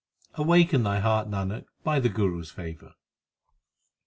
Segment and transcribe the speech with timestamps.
[0.33, 2.95] Awaken thy heart, Nanak, by the Guru s favour.